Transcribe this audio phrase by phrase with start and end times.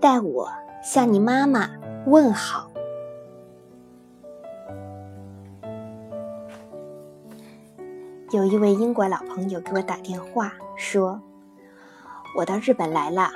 [0.00, 0.48] 代我
[0.82, 1.68] 向你妈妈
[2.06, 2.70] 问好。
[8.30, 11.20] 有一位英国老朋友给我打电话说
[12.36, 13.30] ：“我到日本来了，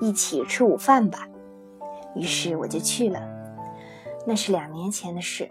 [0.00, 1.28] 一起吃午饭吧。”
[2.14, 3.20] 于是我就去了。
[4.26, 5.50] 那是两年前的事。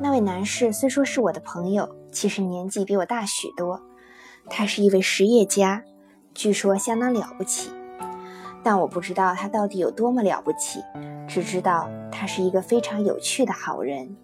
[0.00, 3.78] 那位男士虽说是我的朋友，其实年纪比我大许多。
[4.48, 5.84] 他是一位实业家，
[6.32, 7.70] 据说相当了不起。
[8.62, 10.80] 但我不知道他到底有多么了不起，
[11.28, 14.16] 只知道他是一个非常有趣的好人。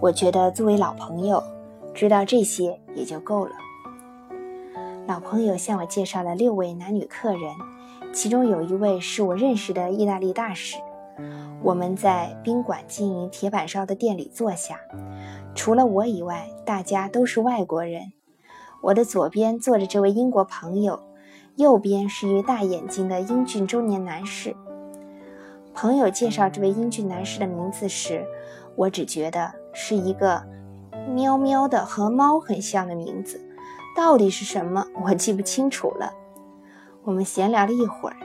[0.00, 1.42] 我觉得作为老朋友，
[1.92, 3.52] 知道这些也就够了。
[5.08, 7.42] 老朋友向我介绍了六位男女客人，
[8.12, 10.76] 其中有一位是我认识的意大利大使。
[11.60, 14.78] 我们在宾馆经营铁板烧的店里坐下，
[15.56, 18.12] 除了我以外，大家都是外国人。
[18.82, 21.02] 我的左边坐着这位英国朋友。
[21.56, 24.54] 右边是一位大眼睛的英俊中年男士。
[25.74, 28.26] 朋友介绍这位英俊男士的名字时，
[28.74, 30.44] 我只觉得是一个
[31.08, 33.40] 喵喵的和猫很像的名字，
[33.96, 36.12] 到底是什么我记不清楚了。
[37.04, 38.16] 我们闲聊了一会儿，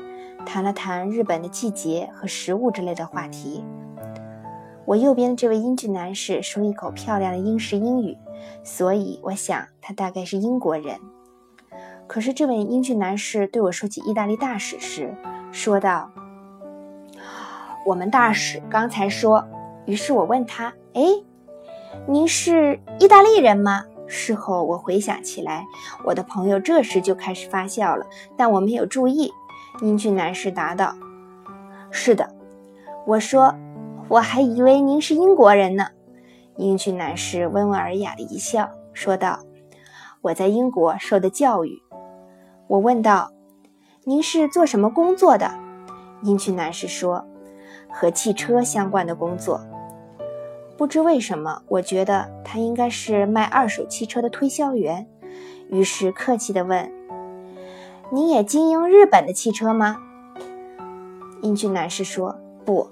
[0.45, 3.63] 谈了谈日本的季节和食物之类的话题。
[4.92, 8.17] 我右边的这位英俊男士说一口漂亮的英式英语，
[8.61, 11.00] 所以我想他大概是英国人。
[12.08, 15.16] 可是这位英俊男士对我说起意大利大使时，
[15.50, 16.12] 说道
[17.88, 19.47] ：“我们大使刚才说。”
[19.88, 21.03] 于是我问他：“哎，
[22.06, 25.64] 您是意大利人吗？”事后我回想起来，
[26.03, 29.31] 我的朋友这时就开始发笑了，但我没有注意。
[29.81, 30.94] 英俊男士答道
[31.92, 32.30] ：“是的。”
[33.08, 33.56] 我说
[34.09, 35.88] ：“我还以为您是英国人呢。”
[36.57, 39.39] 英俊男士温文尔雅的一笑，说道
[40.21, 41.81] ：“我在英国受的教育。”
[42.67, 43.31] 我问道
[44.05, 45.52] ：“您是做什么工作的？”
[46.23, 47.25] 英俊男士说
[47.89, 49.61] ：“和汽车相关的工作。”
[50.78, 55.07] 不知为什么，我觉得他应该是卖二手汽车的推销员，
[55.69, 56.91] 于是客气地问
[58.11, 59.97] ：“您也经营日本的汽车吗？”
[61.41, 62.90] 英俊男士说：“不，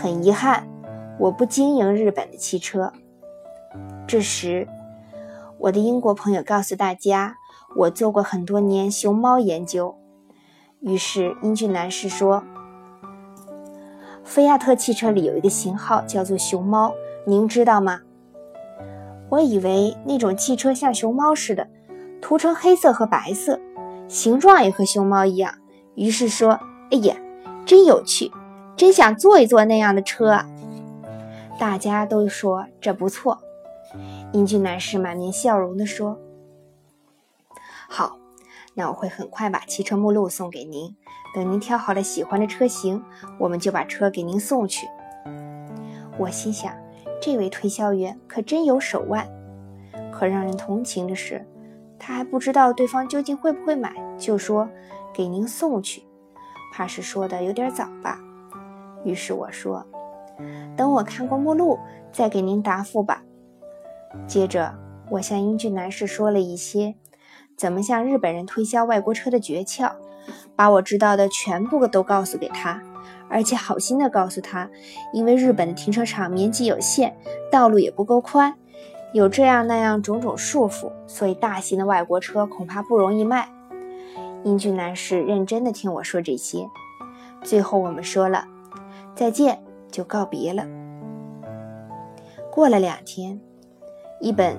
[0.00, 0.68] 很遗憾，
[1.18, 2.92] 我不经营日本的汽车。”
[4.06, 4.68] 这时，
[5.58, 7.36] 我的英国朋友告诉大家。
[7.76, 9.94] 我做过很多年熊猫研究，
[10.80, 12.42] 于是英俊男士说
[14.24, 16.94] ：“菲亚特汽车里有一个型号叫做熊猫，
[17.26, 18.00] 您知道吗？”
[19.28, 21.68] 我以为那种汽车像熊猫似的，
[22.22, 23.60] 涂成黑色和白色，
[24.08, 25.54] 形状也和熊猫一样。
[25.94, 26.58] 于是说
[26.90, 27.16] ：“哎呀，
[27.66, 28.32] 真有趣，
[28.78, 30.40] 真想坐一坐那样的车！”
[31.60, 33.38] 大家都说这不错。
[34.32, 36.18] 英俊男士满面笑容地说。
[37.88, 38.16] 好，
[38.74, 40.94] 那我会很快把汽车目录送给您。
[41.34, 43.02] 等您挑好了喜欢的车型，
[43.38, 44.86] 我们就把车给您送去。
[46.16, 46.72] 我心想，
[47.20, 49.28] 这位推销员可真有手腕。
[50.12, 51.44] 可让人同情的是，
[51.98, 54.68] 他还不知道对方究竟会不会买，就说
[55.12, 56.04] 给您送去，
[56.72, 58.20] 怕是说的有点早吧。
[59.04, 59.84] 于是我说，
[60.76, 61.78] 等我看过目录
[62.12, 63.22] 再给您答复吧。
[64.26, 64.74] 接着，
[65.10, 66.94] 我向英俊男士说了一些。
[67.56, 69.90] 怎么向日本人推销外国车的诀窍，
[70.54, 72.80] 把我知道的全部都告诉给他，
[73.28, 74.70] 而且好心的告诉他，
[75.12, 77.16] 因为日本的停车场面积有限，
[77.50, 78.54] 道路也不够宽，
[79.12, 83.48] 有这样那样种种束缚，所以大型的外国车恐怕不容易卖。
[84.44, 86.68] 英俊男士认真的听我说这些，
[87.42, 88.46] 最后我们说了
[89.18, 90.64] 再见，就告别了。
[92.52, 93.40] 过了两天，
[94.20, 94.56] 一本。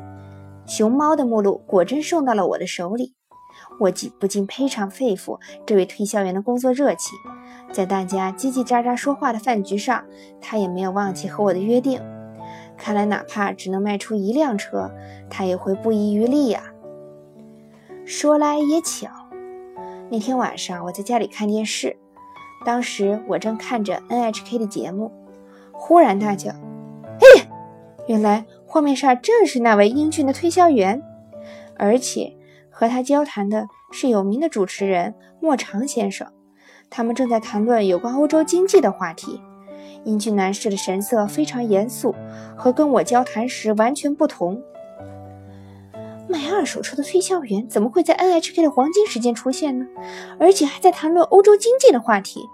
[0.66, 3.16] 熊猫的目录果真送到了我的手里，
[3.80, 7.18] 我禁不禁非常佩服这位推销员的工作热情。
[7.72, 10.04] 在大家叽叽喳喳说话的饭局上，
[10.42, 12.02] 他也没有忘记和我的约定。
[12.78, 14.92] 看来，哪怕只能卖出一辆车，
[15.30, 16.64] 他也会不遗余力呀。
[18.06, 19.10] 说来也巧，
[20.12, 21.96] 那天晚上我在家里看电视，
[22.66, 25.12] 当时我正看着 NHK 的节目，
[25.72, 26.52] 忽然大叫
[27.20, 27.44] ：“嘿！”
[28.08, 31.02] 原来画面上正是那位英俊的推销员，
[31.78, 32.36] 而且
[32.70, 36.28] 和他交谈的是有名的主持人莫长先生。
[36.90, 39.42] 他们正在谈论有关欧洲经济的话题。
[40.06, 42.16] 英俊男士的神色非常严肃，
[42.56, 44.62] 和跟我交谈时完全不同。
[46.30, 49.88] 卖二手车的推销员怎么会在 NHK 的黄金时间出现呢？
[50.40, 52.48] 而且还在谈论欧洲经济的话题。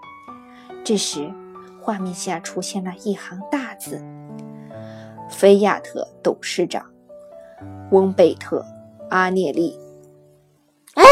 [0.82, 1.30] 这时，
[1.82, 4.02] 画面下出现了一行大字。
[5.28, 6.86] 菲亚特董事长
[7.90, 8.64] 翁贝特
[9.10, 9.78] 阿涅利。
[10.94, 11.04] 哎，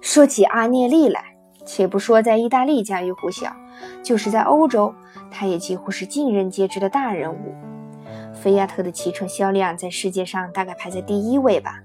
[0.00, 3.54] 说起阿涅利来，且不说在意大利家喻户晓，
[4.02, 4.92] 就是在欧洲，
[5.30, 7.54] 他也几乎是尽人皆知的大人物。
[8.42, 11.78] 菲亚特的汽车销量在世界上大概排在第一位吧，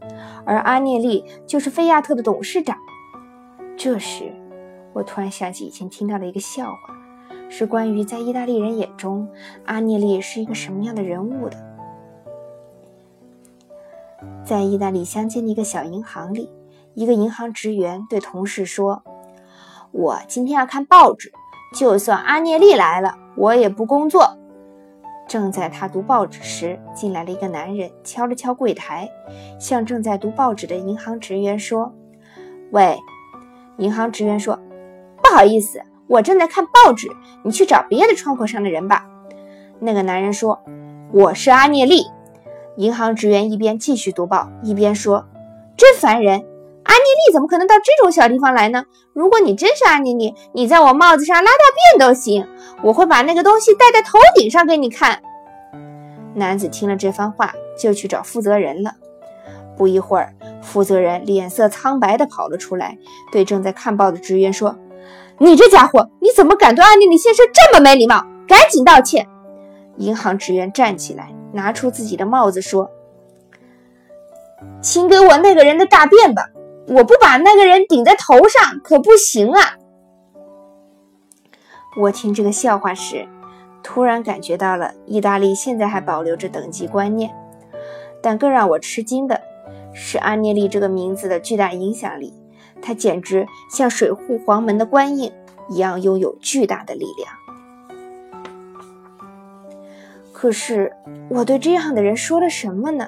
[0.44, 2.76] 而阿涅利就是菲亚特的董事长。
[3.78, 4.34] 这时，
[4.92, 6.98] 我突然想起以前听到的一个笑话，
[7.48, 9.30] 是关于在意大利人眼中
[9.66, 11.58] 阿涅利是一个什么样的人物的。
[14.44, 16.50] 在意大利乡间的一个小银行里，
[16.96, 19.04] 一个银行职员对同事说
[19.94, 21.32] ：“我今天要看报纸，
[21.76, 24.36] 就算阿涅利来了，我也不工作。”
[25.28, 29.10] 正在他读报纸时，进来了一个男人，敲了敲柜台，
[29.60, 31.94] 向正在读报纸的银行职员说
[32.72, 32.98] ：“喂。”
[33.78, 34.58] 银行职员说
[35.22, 37.08] ：“不好意思，我正在看报纸，
[37.44, 39.06] 你去找别的窗口上的人吧。”
[39.80, 40.60] 那个男人说
[41.14, 42.06] ：“我是阿涅利。”
[42.78, 45.26] 银行职员一边继续读报，一边说
[45.78, 46.44] ：“真烦人！
[46.88, 48.86] 阿涅利怎么可能到这种小地方来呢？
[49.14, 52.48] 如果你真是阿涅利，你在我帽子上拉大便都行，
[52.82, 55.22] 我会把那个东西戴在头顶上给你看。”
[56.34, 58.92] 男子听了这番话，就去找负责人了。
[59.76, 62.98] 不一会儿，负责人脸色苍白地跑了出来，
[63.32, 64.78] 对正在看报的职员说
[65.38, 68.26] ：“你这家伙，你怎么敢对阿涅利先生这么没礼貌？
[68.48, 69.28] 赶紧道歉！”
[69.98, 72.90] 银行职员站起来，拿出自己的帽子说
[74.82, 76.50] ：“请给我那个人的大便吧！
[76.88, 79.78] 我不把那个人顶在头上可不行啊！”
[82.00, 83.28] 我听这个笑话时，
[83.84, 87.34] 突然感觉到了意大利现在还保留着等级观念，
[88.22, 89.42] 但更让我吃惊的。
[90.00, 92.32] 是阿涅利这个名字的巨大影响力，
[92.84, 95.32] 它简直像水户黄门的官印
[95.70, 97.32] 一样，拥有巨大的力量。
[100.32, 100.94] 可是
[101.30, 103.08] 我对这样的人说了什么呢？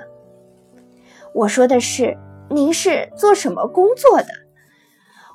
[1.36, 2.18] 我说的是
[2.50, 4.28] ：“您是做什么工作的？”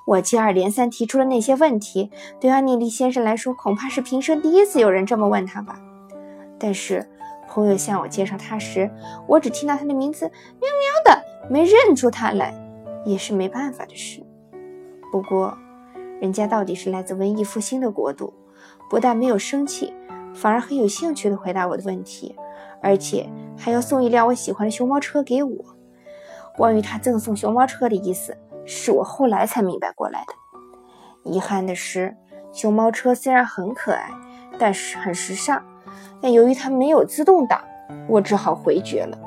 [0.06, 5.80] 我接二连三提出了那些问题，对阿涅利先生来说，恐怕是平生第一次有人这么问他吧。
[6.58, 7.08] 但是
[7.48, 8.90] 朋友向我介绍他时，
[9.26, 11.22] 我只听到他的名字，喵喵的。
[11.50, 12.54] 没认出他来，
[13.04, 14.22] 也是没办法的事。
[15.12, 15.56] 不过，
[16.20, 18.32] 人家到底是来自文艺复兴的国度，
[18.88, 19.92] 不但没有生气，
[20.34, 22.34] 反而很有兴趣地回答我的问题，
[22.82, 23.28] 而且
[23.58, 25.73] 还要送一辆我喜欢的熊猫车给我。
[26.56, 30.34] 关于他赠送熊猫车的意思，是我后来才明白过来的。
[31.30, 32.16] 遗憾的是，
[32.52, 34.10] 熊猫车虽然很可爱，
[34.58, 35.62] 但是很时尚，
[36.20, 37.60] 但由于它没有自动挡，
[38.08, 39.18] 我只好回绝了。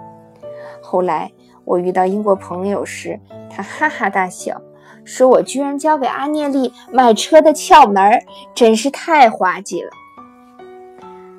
[0.82, 1.32] 后来。
[1.68, 3.20] 我遇到英国朋友时，
[3.50, 4.62] 他哈哈大笑，
[5.04, 8.24] 说我居然教给阿涅利买车的窍门，
[8.56, 9.92] 真是太滑稽了。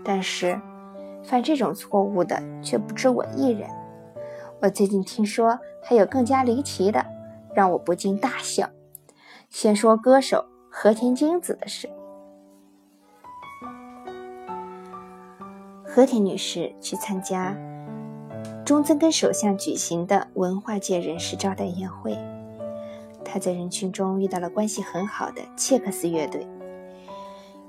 [0.04, 0.60] 但是，
[1.24, 3.66] 犯这种错误的却不止我一人。
[4.60, 7.04] 我最近听说还有更加离奇的，
[7.54, 8.68] 让我不禁大笑。
[9.48, 11.88] 先说歌手和田京子的事。
[15.84, 17.56] 和田女士去参加。
[18.64, 22.18] 中曾根首相举行的文化界人士招待宴会，
[23.24, 26.46] 他在人群中遇到了关系很好的切克斯乐队。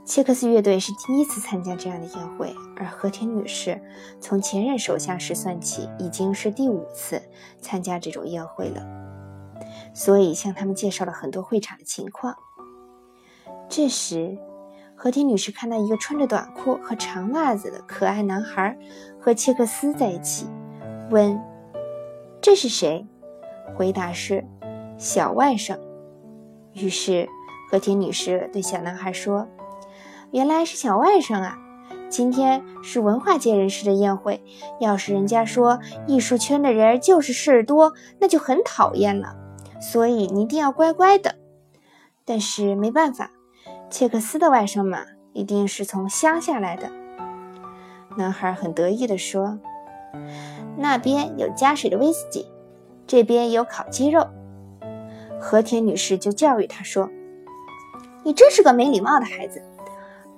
[0.10, 3.80] 切克斯乐队是第一次参加这样的宴会，而和田女士
[4.20, 7.22] 从前任首相时算起，已经是第五次
[7.62, 8.84] 参加这种宴会了，
[9.94, 12.36] 所以向他们介绍了很多会场的情况。
[13.70, 14.36] 这时，
[14.96, 18.76] 和田女士看到一个穿着短裤和长袜子的可爱男孩
[19.20, 20.48] 和切克斯在一起。
[21.12, 21.40] 问
[22.42, 23.06] ：“这是谁？”
[23.78, 24.44] 回答是
[24.98, 25.78] ：“小外甥。”
[26.74, 27.30] 于是
[27.70, 29.48] 和田女士对小男孩说
[30.32, 31.58] ：“原来是小外甥啊！
[32.08, 34.44] 今天是文化界人士的宴会，
[34.80, 39.36] 要是人家说艺术圈的人就是事儿多，那就很讨厌了。
[39.82, 41.36] 所以你一定要乖乖的。
[42.26, 43.32] 但是没办法，
[43.90, 45.00] 切克斯的外甥嘛，
[45.34, 46.92] 一定是从乡下来的。”
[48.16, 49.58] 男孩很得意地说。
[50.78, 52.48] 那边有加水的威士忌，
[53.06, 54.28] 这边有烤鸡肉。
[55.40, 57.10] 和田女士就教育他说
[58.24, 59.62] ：“你真是个没礼貌的孩子，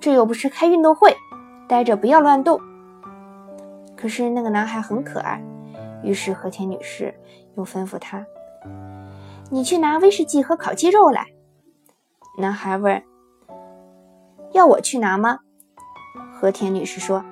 [0.02, 1.16] 这又不是开运动会，
[1.68, 2.60] 待着不要乱动。”
[3.96, 5.40] 可是那个男孩很可爱，
[6.02, 7.14] 于是和田女士
[7.56, 8.26] 又吩咐他
[9.48, 11.26] ：“你去拿威士忌和烤鸡肉来。”
[12.36, 13.00] 男孩问
[14.50, 15.38] ：“要我去拿吗？”
[16.34, 17.24] 和田女士说：“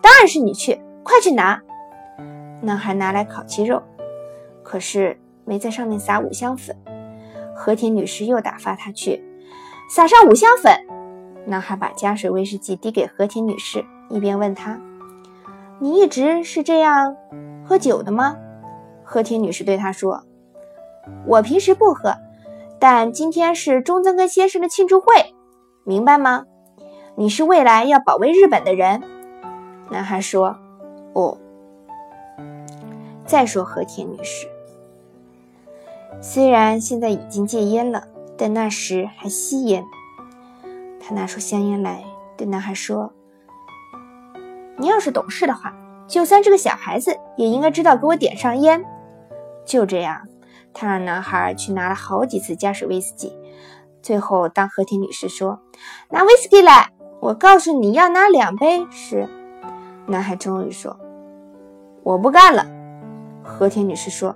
[0.00, 1.60] 当然是你去，快去拿。”
[2.62, 3.82] 男孩拿来烤鸡肉，
[4.62, 6.74] 可是没在上面撒五香粉。
[7.54, 9.22] 和田女士又打发他去
[9.90, 10.93] 撒上五香粉。
[11.46, 14.80] 男孩把加水威士忌递给和田女士，一边问她
[15.78, 17.16] ：“你一直是这样
[17.64, 18.36] 喝酒的吗？”
[19.04, 20.24] 和田女士对他说
[21.28, 22.14] ：“我平时不喝，
[22.78, 25.06] 但今天是中曾根先生的庆祝会，
[25.84, 26.44] 明白吗？
[27.16, 29.02] 你是未来要保卫日本的人。”
[29.90, 30.56] 男孩说
[31.12, 31.36] ：“哦。”
[33.26, 34.46] 再说和田女士，
[36.20, 38.04] 虽然现在已经戒烟了，
[38.36, 39.84] 但那时还吸烟。
[41.06, 42.02] 他拿出香烟来，
[42.34, 43.12] 对男孩说
[44.78, 45.74] ：“你要是懂事的话，
[46.08, 48.82] 就算是个小孩子，也应该知道给我点上烟。”
[49.66, 50.26] 就这样，
[50.72, 53.36] 他让男孩去拿了好几次加水威士忌。
[54.00, 55.60] 最后，当和田女士说
[56.08, 59.28] ：“拿威士忌来，我告诉你要拿两杯时，
[60.06, 60.98] 男孩终于说
[62.02, 62.66] ：“我不干了。”
[63.44, 64.34] 和田女士说：“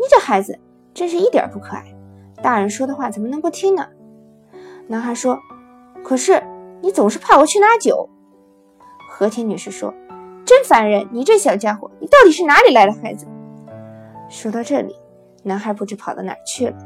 [0.00, 0.58] 你这孩子
[0.94, 1.94] 真是一点不可爱，
[2.42, 3.86] 大人说的话怎么能不听呢？”
[4.88, 5.38] 男孩说
[6.06, 6.40] ：“可是
[6.82, 8.08] 你总是派我去拿酒。”
[9.10, 9.92] 和田女士说
[10.46, 11.08] ：“真烦人！
[11.10, 13.26] 你这小家伙，你到底是哪里来的孩子？”
[14.30, 14.94] 说到这里，
[15.42, 16.76] 男孩不知跑到哪儿去了。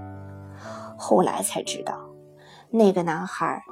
[0.96, 2.00] 后来才知道，
[2.70, 3.62] 那个男孩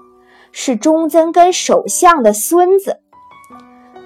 [0.53, 3.01] 是中曾根首相的孙子。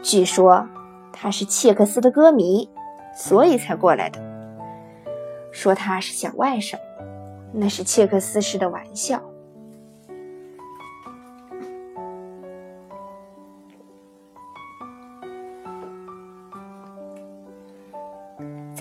[0.01, 0.69] 据说
[1.13, 2.71] 他是切克斯的歌迷，
[3.17, 4.21] 所以才过来的。
[5.51, 6.79] 说他是小外甥，
[7.53, 9.21] 那是切克斯式的玩笑。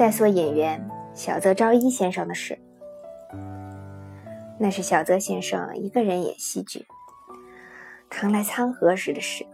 [0.02, 2.58] 再说演员小泽昭一先生的事，
[4.58, 6.88] 那是小泽先生一个人演戏剧。
[8.10, 9.46] 唐来苍河时的事。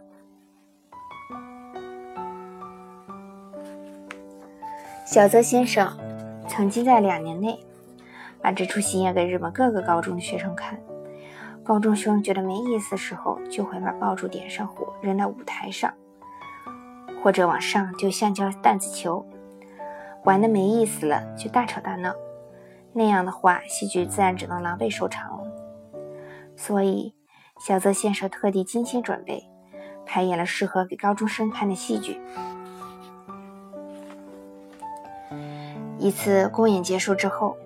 [5.04, 5.94] 小泽先生
[6.48, 7.60] 曾经在两年内
[8.40, 10.80] 把这出戏演给日本各个高中的学生看。
[11.62, 15.92] 高中生觉得没意思的时候，就会把爆竹点上火扔到舞台上，
[17.22, 19.22] 或者往上丢橡胶弹子球。
[20.24, 22.12] 玩的没意思了，就大吵大闹，
[22.92, 25.44] 那样的话，戏剧自然只能狼狈收场了。
[26.56, 27.14] 所以，
[27.60, 29.48] 小泽先生特地精心准备，
[30.04, 32.20] 排演了适合给高中生看的戏剧。
[35.98, 37.56] 一次公演结束之后，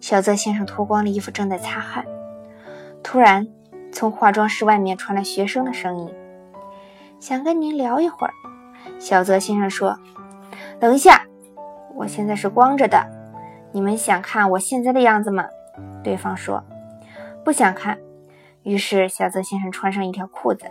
[0.00, 2.04] 小泽先生脱光了衣服，正在擦汗，
[3.02, 3.46] 突然
[3.92, 6.12] 从化妆室外面传来学生的声音
[7.20, 8.32] ：“想跟您聊一会儿。”
[8.98, 9.98] 小泽先生说
[10.80, 11.22] ：“等一下。”
[11.96, 13.06] 我现在是光着的，
[13.72, 15.46] 你们想看我现在的样子吗？
[16.04, 16.62] 对方说
[17.44, 17.98] 不想看。
[18.62, 20.66] 于是小泽先生穿上一条裤子，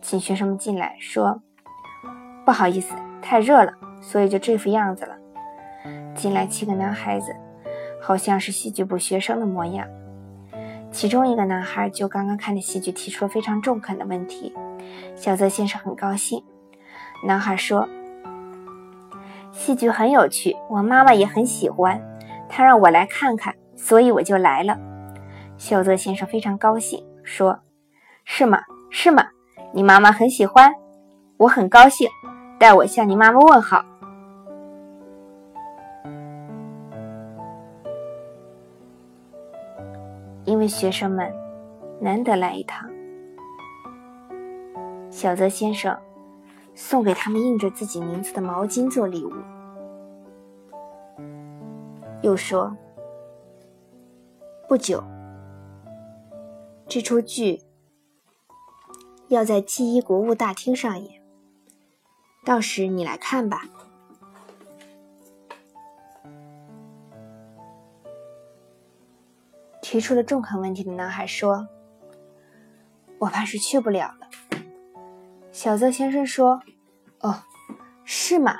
[0.00, 1.42] 请学生们进来，说
[2.44, 5.16] 不好意思，太热了，所以就这副样子了。
[6.14, 7.34] 进来七个男孩子，
[8.00, 9.86] 好像是戏剧部学生的模样。
[10.90, 14.54] 其中一个男孩就刚刚看的戏剧提出了非常中肯的问题，
[15.16, 16.42] 小泽先生很高兴。
[17.26, 17.86] 男孩说。
[19.52, 22.02] 戏剧很有趣，我妈妈也很喜欢，
[22.48, 24.76] 她让我来看看，所以我就来了。
[25.58, 27.60] 小泽先生非常高兴，说
[28.24, 28.62] ：“是吗？
[28.90, 29.26] 是吗？
[29.72, 30.72] 你妈妈很喜欢，
[31.36, 32.08] 我很高兴，
[32.58, 33.84] 代我向你妈妈问好。”
[40.44, 41.32] 因为学生们
[42.00, 42.90] 难得来一趟，
[45.10, 45.96] 小泽先生。
[46.74, 49.32] 送给他们印着自己名字的毛巾做礼物。
[52.22, 52.76] 又说，
[54.68, 55.02] 不久，
[56.86, 57.62] 这出剧
[59.28, 61.22] 要在记忆国务大厅上演，
[62.44, 63.62] 到时你来看吧。
[69.82, 71.68] 提出了中肯问题的男孩说
[73.18, 74.28] ：“我怕是去不了了。”
[75.62, 76.60] 小泽先生说
[77.22, 77.40] ：“哦，
[78.02, 78.56] 是吗？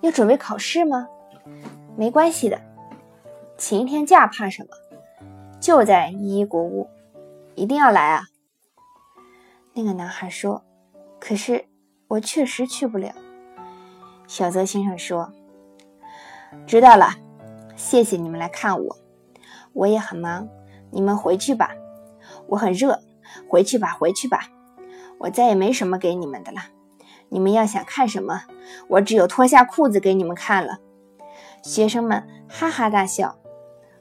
[0.00, 1.06] 要准备考试吗？
[1.96, 2.60] 没关系的，
[3.56, 4.70] 请一天假怕什么？
[5.60, 6.90] 就在一一国屋，
[7.54, 8.24] 一定要来啊！”
[9.72, 10.64] 那个男孩说
[11.20, 11.66] ：“可是
[12.08, 13.14] 我确实去不了。”
[14.26, 15.32] 小泽先生说
[16.66, 17.10] ：“知道了，
[17.76, 18.96] 谢谢你们来看我，
[19.72, 20.48] 我也很忙，
[20.90, 21.70] 你们回去吧。
[22.48, 22.98] 我很热，
[23.48, 24.48] 回去吧，回去吧。”
[25.20, 26.62] 我再也没什么给你们的了，
[27.28, 28.44] 你们要想看什么，
[28.88, 30.78] 我只有脱下裤子给你们看了。
[31.62, 33.36] 学生们哈哈大笑。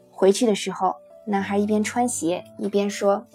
[0.09, 0.95] 回去的时候，
[1.27, 3.27] 男孩一边穿鞋一边说：“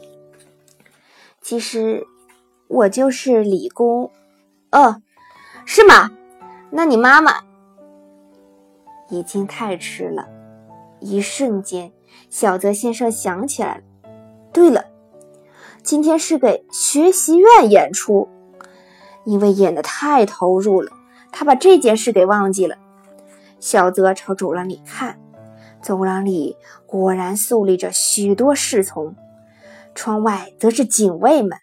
[1.43, 2.07] 其实
[2.69, 4.11] 我就是理工。”
[4.73, 5.03] 哦，
[5.67, 6.11] 是吗？
[6.71, 7.45] 那你妈妈
[9.11, 10.27] 已经太迟了。
[11.01, 11.93] 一瞬间，
[12.31, 13.83] 小泽先生想起来了。
[14.55, 14.94] 对了。
[15.85, 18.27] 今天是给学习院演出，
[19.25, 20.91] 因为演的太投入了，
[21.31, 22.77] 他把这件事给忘记了。
[23.61, 25.21] 小泽朝走廊里看，
[25.83, 29.15] 走廊里果然肃立着许多侍从，
[29.95, 31.59] 窗外则是警卫们。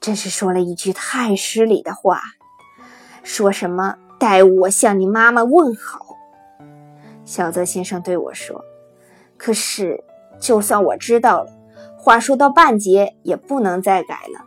[0.00, 2.22] 真是说了一句太失礼的话，
[3.22, 6.06] 说什么代我向你妈妈问好。
[7.26, 8.64] 小泽先生对我说
[9.36, 10.02] ：“可是，
[10.40, 11.52] 就算我知道了，
[11.98, 14.46] 话说到半截也不能再改了。”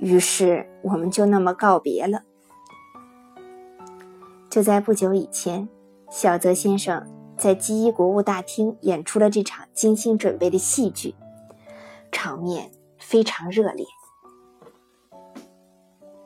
[0.00, 2.22] 于是，我们就那么告别了。
[4.48, 5.68] 就在不久以前，
[6.08, 7.06] 小泽先生
[7.36, 11.14] 在基伊国务大厅演出了这场精心准备的戏剧，
[12.12, 13.84] 场面非常热烈。